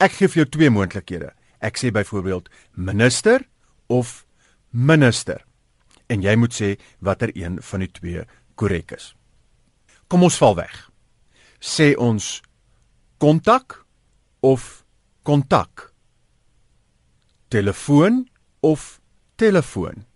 Ek 0.00 0.16
gee 0.16 0.30
vir 0.32 0.42
jou 0.42 0.48
twee 0.56 0.72
moontlikhede. 0.72 1.34
Ek 1.60 1.76
sê 1.76 1.90
byvoorbeeld 1.92 2.48
minister 2.72 3.44
of 3.92 4.24
minister. 4.72 5.44
En 6.08 6.24
jy 6.24 6.34
moet 6.40 6.56
sê 6.56 6.70
watter 7.04 7.30
een 7.36 7.60
van 7.62 7.84
die 7.84 7.90
twee 7.92 8.24
korrek 8.56 8.96
is. 8.96 9.12
Kom 10.08 10.24
ons 10.24 10.40
val 10.40 10.56
weg. 10.56 10.72
Sê 11.60 11.92
ons 12.00 12.40
kontak 13.20 13.82
of 14.40 14.82
kontak. 15.22 15.90
Telefoon 17.52 18.24
of 18.64 18.98
telefoon. 19.36 20.06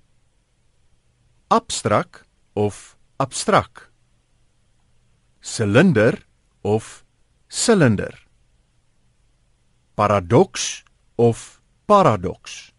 Abstrak 1.53 2.25
of 2.55 2.97
abstrak. 3.21 3.91
Silinder 5.41 6.25
of 6.63 7.05
silinder. 7.49 8.24
Paradoks 9.95 10.83
of 11.15 11.61
paradoks. 11.87 12.73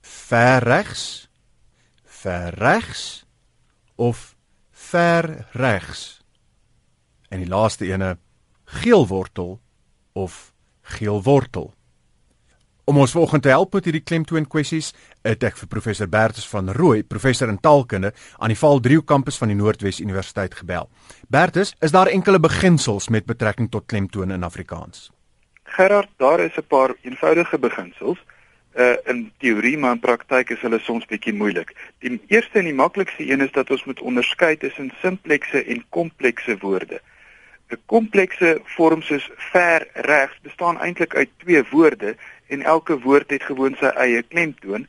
Ver 0.00 0.62
regs, 0.62 1.28
ver 2.04 2.54
regs 2.54 3.26
of 3.94 4.36
ver 4.70 5.46
regs. 5.52 6.20
En 7.28 7.38
die 7.44 7.48
laaste 7.48 7.84
ene 7.86 8.16
geel 8.64 9.06
wortel 9.06 9.60
of 10.12 10.54
geel 10.80 11.22
wortel. 11.22 11.72
Om 12.84 12.98
ons 12.98 13.12
vanoggend 13.14 13.42
te 13.42 13.48
help 13.48 13.76
met 13.76 13.84
hierdie 13.84 14.02
klemtoon 14.02 14.48
kwessies, 14.48 14.90
het 15.22 15.44
ek 15.46 15.60
vir 15.60 15.70
professor 15.70 16.08
Bertus 16.10 16.48
van 16.50 16.72
Rooi, 16.74 17.04
professor 17.06 17.52
in 17.52 17.60
taalkunde 17.62 18.10
aan 18.38 18.50
die 18.50 18.58
Vaal 18.58 18.80
3 18.82 19.04
kampus 19.06 19.38
van 19.38 19.52
die 19.52 19.56
Noordwes 19.60 20.00
Universiteit 20.00 20.56
gebel. 20.58 20.88
Bertus, 21.28 21.76
is 21.80 21.94
daar 21.94 22.10
enkele 22.10 22.40
beginsels 22.40 23.08
met 23.08 23.28
betrekking 23.28 23.70
tot 23.70 23.86
klemtone 23.86 24.34
in 24.34 24.48
Afrikaans? 24.48 25.12
Gerard, 25.72 26.08
daar 26.16 26.40
is 26.40 26.56
'n 26.56 26.66
paar 26.68 26.94
eenvoudige 27.02 27.58
beginsels. 27.58 28.18
Uh 28.76 28.96
in 29.04 29.32
teorie 29.38 29.78
maar 29.78 29.92
in 29.92 30.00
praktyk 30.00 30.50
is 30.50 30.60
hulle 30.60 30.78
soms 30.78 31.06
bietjie 31.06 31.32
moeilik. 31.34 31.70
Die 31.98 32.20
eerste 32.26 32.58
en 32.58 32.64
die 32.64 32.74
maklikste 32.74 33.30
een 33.30 33.40
is 33.40 33.52
dat 33.52 33.70
ons 33.70 33.84
moet 33.84 34.00
onderskei 34.00 34.56
tussen 34.56 34.92
simplekse 35.00 35.64
en 35.64 35.84
komplekse 35.88 36.56
woorde. 36.58 37.00
'n 37.70 37.80
Komplekse 37.86 38.60
vorm 38.64 39.02
soos 39.02 39.30
ver 39.36 39.88
regs 39.92 40.40
bestaan 40.42 40.80
eintlik 40.80 41.14
uit 41.14 41.30
twee 41.36 41.62
woorde 41.70 42.16
en 42.46 42.62
elke 42.62 42.98
woord 43.00 43.30
het 43.30 43.42
gewoon 43.42 43.76
sy 43.80 43.92
eie 44.04 44.22
klemtoon. 44.22 44.86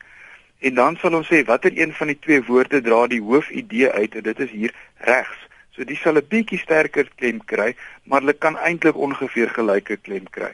En 0.58 0.74
dan 0.74 0.96
sal 0.96 1.14
ons 1.14 1.32
sê 1.32 1.44
watter 1.44 1.72
een 1.78 1.92
van 1.92 2.06
die 2.06 2.18
twee 2.18 2.42
woorde 2.44 2.80
dra 2.80 3.06
die 3.06 3.22
hoofidee 3.22 3.90
uit 3.90 4.14
en 4.14 4.22
dit 4.22 4.40
is 4.40 4.50
hier 4.50 4.74
regs. 4.96 5.48
So 5.70 5.84
die 5.84 5.96
sal 5.96 6.16
'n 6.16 6.28
bietjie 6.28 6.58
sterker 6.58 7.08
klem 7.16 7.44
kry, 7.44 7.76
maar 8.02 8.20
hulle 8.20 8.32
kan 8.32 8.58
eintlik 8.58 8.96
ongeveer 8.96 9.48
gelyke 9.50 9.96
klem 9.96 10.28
kry. 10.30 10.52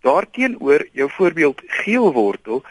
Daarteenoor 0.00 0.86
jou 0.92 1.10
voorbeeld 1.10 1.62
geel 1.66 2.12
wortel 2.12 2.64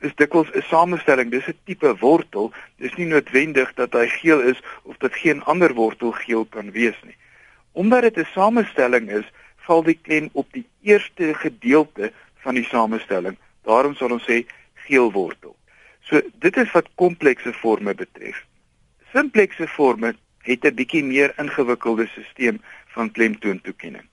is 0.00 0.14
dikwels 0.14 0.50
'n 0.54 0.62
samestelling, 0.62 1.30
dis 1.30 1.48
'n 1.48 1.58
tipe 1.64 1.96
wortel. 2.00 2.52
Dis 2.76 2.94
nie 2.94 3.06
noodwendig 3.06 3.74
dat 3.74 3.92
hy 3.92 4.06
geel 4.08 4.40
is 4.40 4.62
of 4.82 4.96
dat 4.96 5.14
geen 5.14 5.42
ander 5.42 5.74
wortel 5.74 6.12
geel 6.12 6.44
kan 6.44 6.70
wees 6.70 6.96
nie. 7.02 7.16
Omdat 7.72 8.02
dit 8.02 8.16
'n 8.16 8.28
samestelling 8.32 9.10
is, 9.10 9.26
val 9.56 9.82
die 9.82 9.98
klem 10.02 10.28
op 10.32 10.52
die 10.52 10.66
eerste 10.82 11.34
gedeelte 11.34 12.12
van 12.42 12.54
die 12.54 12.64
samestelling. 12.64 13.36
Daarom 13.62 13.94
sal 13.94 14.10
ons 14.10 14.26
sê 14.30 14.46
geel 14.74 15.12
wortel. 15.12 15.56
So 16.00 16.20
dit 16.42 16.56
is 16.56 16.70
wat 16.72 16.88
komplekse 16.94 17.52
forme 17.52 17.94
betref. 17.94 18.44
Simplekse 19.12 19.68
forme 19.68 20.14
het 20.42 20.64
'n 20.64 20.74
bietjie 20.74 21.04
meer 21.04 21.34
ingewikkelde 21.36 22.06
stelsel 22.06 22.58
van 22.94 23.10
klemtoontoekenning. 23.10 24.09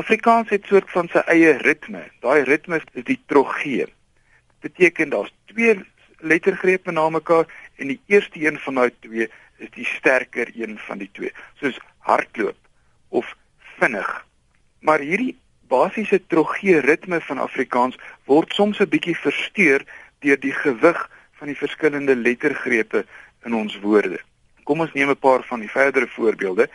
Afrikaans 0.00 0.48
het 0.48 0.64
soort 0.64 0.88
van 0.94 1.08
sy 1.12 1.20
eie 1.28 1.56
ritme. 1.60 2.06
Daai 2.24 2.44
ritme 2.48 2.78
is 2.80 3.04
die 3.04 3.18
trogee. 3.28 3.84
Dit 3.84 4.72
beteken 4.72 5.10
daar's 5.12 5.32
twee 5.52 5.74
lettergrepe 6.24 6.92
na 6.92 7.08
mekaar 7.12 7.48
en 7.76 7.92
die 7.92 8.00
eerste 8.12 8.40
een 8.40 8.56
van 8.64 8.80
daai 8.80 8.90
twee 9.04 9.26
is 9.60 9.70
die 9.76 9.84
sterker 9.84 10.48
een 10.56 10.78
van 10.86 11.02
die 11.02 11.08
twee, 11.12 11.32
soos 11.60 11.76
hardloop 12.08 12.56
of 13.08 13.28
vinnig. 13.80 14.08
Maar 14.80 15.04
hierdie 15.04 15.34
basiese 15.68 16.20
trogee 16.32 16.80
ritme 16.84 17.20
van 17.28 17.42
Afrikaans 17.44 17.98
word 18.24 18.54
soms 18.56 18.80
'n 18.80 18.88
bietjie 18.88 19.16
versteur 19.16 19.84
deur 20.24 20.40
die 20.40 20.54
gewig 20.62 21.00
van 21.38 21.52
die 21.52 21.56
verskillende 21.56 22.16
lettergrepe 22.16 23.04
in 23.44 23.54
ons 23.54 23.76
woorde. 23.84 24.20
Kom 24.64 24.80
ons 24.80 24.92
neem 24.92 25.10
'n 25.10 25.24
paar 25.26 25.44
van 25.44 25.60
die 25.60 25.70
verdere 25.70 26.08
voorbeelde. 26.08 26.68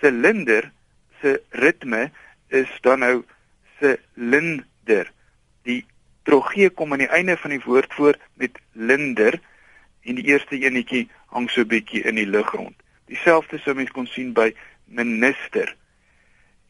Silinder 0.00 0.70
se 1.20 1.42
ritme 1.50 2.10
is 2.50 2.70
dan 2.80 3.02
nou 3.04 3.14
silinder. 3.78 5.10
Die 5.62 5.84
trogee 6.28 6.70
kom 6.70 6.92
aan 6.92 7.04
die 7.04 7.12
einde 7.14 7.36
van 7.36 7.54
die 7.54 7.62
woord 7.64 7.94
voor 7.94 8.18
met 8.34 8.58
linder 8.72 9.40
en 10.02 10.18
die 10.18 10.26
eerste 10.32 10.58
enetjie 10.58 11.08
hang 11.34 11.50
so 11.50 11.64
bietjie 11.64 12.02
in 12.08 12.18
die 12.18 12.28
lug 12.28 12.50
rond. 12.54 12.76
Dieselfde 13.10 13.58
sou 13.58 13.74
mens 13.74 13.90
kon 13.94 14.06
sien 14.06 14.32
by 14.34 14.50
minister. 14.84 15.70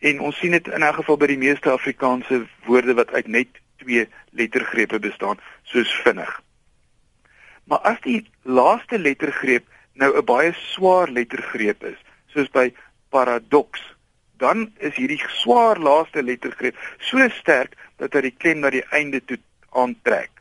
En 0.00 0.20
ons 0.24 0.36
sien 0.36 0.56
dit 0.56 0.68
in 0.68 0.84
'n 0.84 0.94
geval 0.94 1.16
by 1.16 1.26
die 1.26 1.40
meeste 1.40 1.70
Afrikaanse 1.70 2.46
woorde 2.66 2.94
wat 2.94 3.12
uit 3.12 3.26
net 3.26 3.48
twee 3.76 4.08
lettergrepe 4.30 4.98
bestaan, 4.98 5.38
soos 5.62 5.92
vinnig. 6.04 6.42
Maar 7.64 7.78
as 7.78 8.00
die 8.00 8.26
laaste 8.42 8.98
lettergreep 8.98 9.64
nou 9.92 10.16
'n 10.16 10.24
baie 10.24 10.52
swaar 10.52 11.08
lettergreep 11.08 11.84
is, 11.84 11.98
soos 12.26 12.48
by 12.50 12.72
paradoks, 13.08 13.80
dan 14.40 14.70
is 14.78 14.96
hierdie 14.96 15.20
swaar 15.28 15.78
laaste 15.78 16.22
lettergreep 16.24 16.76
so 16.98 17.28
sterk 17.36 17.76
dat 18.00 18.16
hy 18.16 18.24
die 18.28 18.36
klem 18.36 18.62
na 18.64 18.72
die 18.72 18.84
einde 18.96 19.20
toe 19.24 19.38
aantrek. 19.76 20.32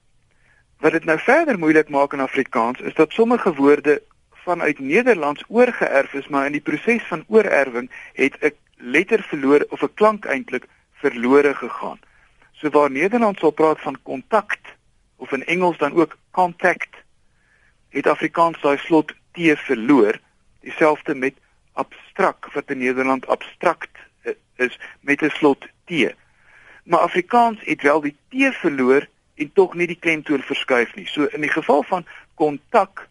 Wat 0.79 0.95
dit 0.95 1.05
nou 1.05 1.17
verder 1.19 1.59
moeilik 1.59 1.91
maak 1.91 2.15
in 2.15 2.23
Afrikaans 2.23 2.79
is 2.79 2.95
dat 2.95 3.11
sommige 3.11 3.53
woorde 3.55 3.99
vanuit 4.45 4.79
Nederlands 4.79 5.43
oorgeerf 5.47 6.13
is, 6.13 6.27
maar 6.27 6.45
in 6.47 6.55
die 6.55 6.63
proses 6.63 7.03
van 7.11 7.25
oorerwing 7.27 7.91
het 8.13 8.37
'n 8.41 8.55
letter 8.77 9.21
verloor 9.31 9.65
of 9.69 9.83
'n 9.83 9.93
klank 9.93 10.25
eintlik 10.25 10.65
verlore 10.93 11.53
gegaan. 11.55 11.99
So 12.53 12.69
waar 12.69 12.91
Nederland 12.91 13.39
sal 13.39 13.51
praat 13.51 13.81
van 13.81 13.97
kontak 14.03 14.57
of 15.15 15.31
in 15.31 15.45
Engels 15.45 15.77
dan 15.77 15.93
ook 15.93 16.17
contact, 16.31 16.95
het 17.89 18.07
Afrikaans 18.07 18.61
daai 18.61 18.77
slot 18.77 19.13
t 19.31 19.39
verloor, 19.67 20.19
dieselfde 20.61 21.15
met 21.15 21.33
abstrakt 21.83 22.53
wat 22.53 22.71
in 22.73 22.77
Nederland 22.83 23.27
abstrakt 23.27 23.95
eh, 24.21 24.33
is 24.55 24.79
met 24.99 25.21
'n 25.21 25.29
slot 25.29 25.67
t. 25.85 25.91
Maar 26.83 26.99
Afrikaans 26.99 27.59
het 27.63 27.81
wel 27.81 28.01
die 28.01 28.15
t 28.29 28.55
verloor 28.55 29.07
en 29.35 29.51
tog 29.53 29.73
nie 29.73 29.87
die 29.87 29.99
klemtoon 29.99 30.41
verskuif 30.41 30.95
nie. 30.95 31.07
So 31.07 31.23
in 31.23 31.41
die 31.41 31.51
geval 31.51 31.83
van 31.83 32.05
kontak 32.35 33.07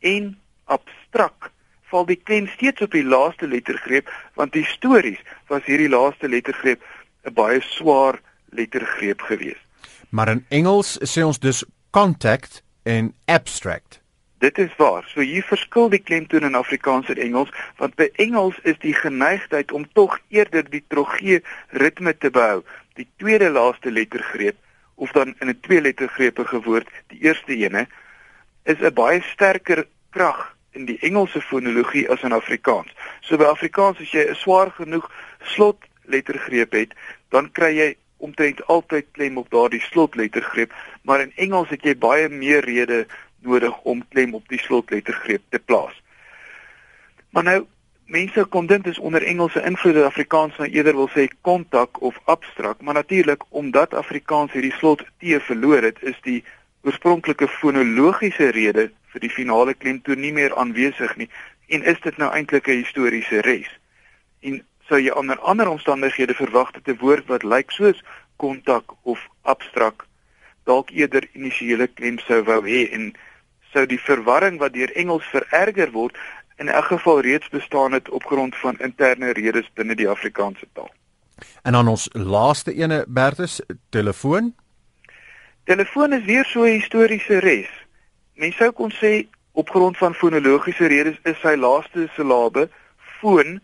en 0.00 0.38
abstrakt 0.64 1.52
val 1.90 2.06
die 2.06 2.20
klem 2.20 2.46
steeds 2.46 2.84
op 2.84 2.92
die 2.92 3.04
laaste 3.04 3.48
lettergreep 3.48 4.10
want 4.34 4.54
histories 4.54 5.20
was 5.48 5.64
hierdie 5.64 5.88
laaste 5.88 6.28
lettergreep 6.28 6.82
'n 7.24 7.34
baie 7.34 7.60
swaar 7.60 8.20
lettergreep 8.50 9.20
geweest. 9.20 9.64
Maar 10.08 10.28
in 10.28 10.44
Engels 10.48 10.98
sê 11.04 11.22
ons 11.24 11.38
dus 11.38 11.64
contact 11.90 12.62
en 12.82 13.14
abstract. 13.24 14.00
Dit 14.38 14.58
is 14.58 14.76
waar. 14.76 15.04
So 15.10 15.20
hier 15.20 15.42
verskil 15.42 15.88
die 15.90 16.02
klemtoon 16.02 16.46
in 16.46 16.54
Afrikaans 16.54 17.08
en 17.10 17.18
Engels 17.18 17.50
want 17.76 17.96
by 17.98 18.06
Engels 18.22 18.58
is 18.62 18.78
die 18.84 18.94
geneigtheid 18.94 19.72
om 19.72 19.86
tog 19.98 20.18
eerder 20.28 20.62
die 20.70 20.84
trogee 20.86 21.42
ritme 21.82 22.14
te 22.16 22.30
behou. 22.30 22.62
Die 22.94 23.08
tweede 23.18 23.50
laaste 23.50 23.90
lettergreep 23.90 24.56
of 24.94 25.10
dan 25.12 25.34
in 25.40 25.48
'n 25.48 25.60
twee 25.60 25.80
lettergrepe 25.80 26.44
gewoord, 26.44 26.88
die 27.06 27.20
eerste 27.22 27.54
ene 27.54 27.86
is 28.64 28.78
'n 28.78 28.94
baie 28.94 29.22
sterker 29.22 29.86
krag 30.10 30.56
in 30.70 30.84
die 30.84 30.98
Engelse 31.00 31.40
fonologie 31.40 32.08
as 32.10 32.22
in 32.22 32.32
Afrikaans. 32.32 32.94
So 33.20 33.36
by 33.36 33.44
Afrikaans 33.44 34.00
as 34.00 34.10
jy 34.10 34.28
'n 34.30 34.34
swaar 34.34 34.70
genoeg 34.70 35.10
slotlettergreep 35.42 36.72
het, 36.72 36.94
dan 37.30 37.50
kry 37.52 37.72
jy 37.76 37.96
omtrent 38.16 38.66
altyd 38.66 39.06
klem 39.12 39.38
op 39.38 39.50
daardie 39.50 39.80
slotlettergreep, 39.80 40.72
maar 41.02 41.20
in 41.20 41.32
Engels 41.36 41.68
het 41.68 41.82
jy 41.82 41.94
baie 41.96 42.28
meer 42.28 42.64
rede 42.64 43.06
nodig 43.40 43.80
om 43.82 44.04
klem 44.08 44.34
op 44.34 44.48
die 44.48 44.58
slotlettergreep 44.58 45.42
te 45.48 45.58
plaas. 45.58 46.02
Maar 47.30 47.44
nou 47.44 47.58
mense 48.08 48.44
kon 48.44 48.66
dink 48.66 48.84
dis 48.84 48.98
onder 48.98 49.22
Engelse 49.22 49.62
invloed 49.62 49.94
dat 49.94 50.04
Afrikaans 50.04 50.56
nou 50.56 50.68
eerder 50.68 50.96
wil 50.96 51.10
sê 51.12 51.28
kontak 51.40 52.00
of 52.02 52.20
abstrakt, 52.24 52.80
maar 52.80 52.94
natuurlik 52.94 53.44
omdat 53.48 53.94
Afrikaans 53.94 54.52
hierdie 54.52 54.72
slot 54.72 55.04
T 55.20 55.36
verloor 55.44 55.82
het, 55.82 56.00
is 56.02 56.16
die 56.22 56.44
oorspronklike 56.82 57.48
fonologiese 57.48 58.48
rede 58.56 58.88
vir 59.12 59.20
die 59.20 59.32
finale 59.32 59.74
klemtoon 59.74 60.20
nie 60.20 60.32
meer 60.32 60.56
aanwesig 60.56 61.16
nie 61.16 61.28
en 61.68 61.84
is 61.84 62.00
dit 62.00 62.16
nou 62.16 62.30
eintlik 62.32 62.68
'n 62.68 62.80
historiese 62.80 63.40
res. 63.44 63.68
En 64.40 64.62
sou 64.88 65.00
jy 65.00 65.12
onder 65.12 65.38
ander 65.38 65.68
omstandighede 65.68 66.34
verwag 66.34 66.70
dat 66.72 66.88
'n 66.88 67.00
woord 67.00 67.26
wat 67.26 67.42
lyk 67.42 67.70
soos 67.70 68.02
kontak 68.36 68.94
of 69.02 69.28
abstrakt 69.42 70.07
dalk 70.68 70.90
eerder 70.90 71.26
initiële 71.32 71.88
klem 71.98 72.18
sou 72.26 72.42
wou 72.44 72.60
hê 72.66 72.84
en 72.92 73.12
sou 73.72 73.86
die 73.86 74.00
verwarring 74.00 74.60
wat 74.62 74.76
deur 74.76 74.92
Engels 74.96 75.26
vererger 75.32 75.92
word 75.96 76.16
in 76.58 76.68
elk 76.68 76.90
geval 76.92 77.20
reeds 77.26 77.48
bestaan 77.48 77.92
het 77.92 78.08
op 78.10 78.24
grond 78.24 78.56
van 78.56 78.78
interne 78.78 79.32
redes 79.32 79.68
binne 79.74 79.94
die 79.94 80.08
Afrikaanse 80.08 80.66
taal. 80.72 80.90
En 81.62 81.72
dan 81.72 81.88
ons 81.88 82.08
laaste 82.12 82.74
ene 82.74 83.04
Bertus 83.08 83.60
telefoon. 83.94 84.54
Telefoon 85.64 86.12
is 86.12 86.24
weer 86.24 86.44
so 86.44 86.64
'n 86.64 86.80
historiese 86.80 87.38
res. 87.38 87.70
Mens 88.34 88.56
sou 88.56 88.72
kon 88.72 88.92
sê 88.92 89.26
op 89.52 89.70
grond 89.70 89.96
van 89.96 90.14
fonologiese 90.14 90.86
redes 90.86 91.18
is 91.22 91.40
sy 91.40 91.54
laaste 91.56 92.08
silabe 92.14 92.68
foon 93.20 93.60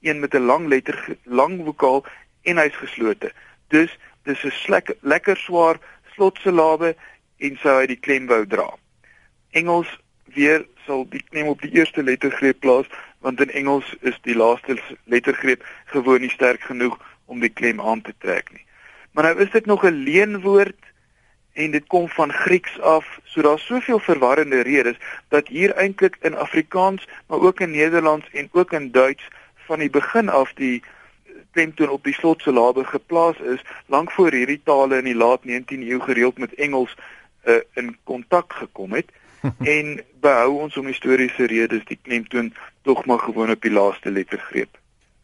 een 0.00 0.20
met 0.20 0.34
'n 0.34 0.46
lang 0.46 0.68
letter 0.68 1.16
lang 1.24 1.64
vokaal 1.64 2.04
en 2.42 2.56
hy's 2.56 2.76
geslote. 2.76 3.32
Dus 3.68 3.98
dis 4.22 4.44
'n 4.44 4.82
lekker 5.00 5.36
swaar 5.36 5.76
slotsilabe 6.16 6.94
en 7.38 7.58
sou 7.62 7.76
hy 7.80 7.86
die 7.92 8.00
klem 8.00 8.26
wou 8.30 8.42
dra. 8.48 8.70
Engels 9.56 9.90
weer 10.36 10.64
sal 10.86 11.04
die 11.12 11.22
klem 11.30 11.52
op 11.52 11.62
die 11.64 11.72
eerste 11.76 12.02
lettergreep 12.02 12.60
plaas 12.64 12.88
want 13.24 13.40
in 13.40 13.52
Engels 13.58 13.86
is 14.06 14.16
die 14.26 14.36
laaste 14.36 14.76
lettergreep 15.04 15.64
gewoon 15.92 16.20
nie 16.24 16.32
sterk 16.32 16.66
genoeg 16.68 16.98
om 17.26 17.40
die 17.42 17.52
klem 17.52 17.80
aan 17.80 18.02
te 18.06 18.14
trek 18.22 18.52
nie. 18.52 18.64
Maar 19.12 19.30
nou 19.30 19.40
is 19.44 19.50
dit 19.50 19.66
nog 19.66 19.84
'n 19.84 20.04
leenwoord 20.08 20.92
en 21.52 21.70
dit 21.70 21.86
kom 21.86 22.08
van 22.08 22.32
Grieks 22.32 22.80
af, 22.80 23.06
so 23.24 23.42
daar's 23.42 23.66
soveel 23.66 23.98
verwarrende 23.98 24.60
redes 24.60 24.96
dat 25.28 25.48
hier 25.48 25.72
eintlik 25.74 26.16
in 26.20 26.36
Afrikaans, 26.36 27.08
maar 27.26 27.40
ook 27.40 27.60
in 27.60 27.70
Nederlands 27.70 28.30
en 28.32 28.48
ook 28.52 28.72
in 28.72 28.90
Duits 28.90 29.28
van 29.54 29.78
die 29.78 29.90
begin 29.90 30.28
af 30.28 30.52
die 30.52 30.82
klemtoon 31.56 31.94
op 31.96 32.04
die 32.04 32.14
slotsilabe 32.14 32.84
geplaas 32.84 33.38
is, 33.56 33.62
lank 33.92 34.12
voor 34.12 34.36
hierdie 34.36 34.60
tale 34.64 35.00
in 35.00 35.08
die 35.08 35.16
laat 35.16 35.48
19de 35.48 35.88
eeu 35.88 36.00
gereeld 36.04 36.36
met 36.38 36.52
Engels 36.60 36.92
uh, 36.96 37.62
in 37.80 37.96
kontak 38.04 38.52
gekom 38.60 38.92
het. 38.92 39.08
en 39.76 40.04
behou 40.20 40.60
ons 40.64 40.76
om 40.76 40.86
historiese 40.90 41.46
redes 41.46 41.84
die 41.86 41.98
klemtoon 42.02 42.54
tog 42.82 43.04
maar 43.06 43.18
gewoon 43.18 43.50
op 43.50 43.62
die 43.62 43.72
laaste 43.72 44.10
lettergreep. 44.10 44.78